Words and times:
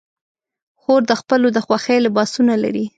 خور 0.81 1.01
د 1.09 1.11
خپلو 1.21 1.47
د 1.55 1.57
خوښې 1.65 1.97
لباسونه 2.05 2.53
لري. 2.63 2.85